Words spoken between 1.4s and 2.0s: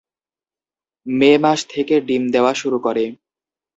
মাস থেকে